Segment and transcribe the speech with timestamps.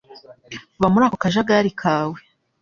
[0.81, 2.17] va muri ako kajagari kawe.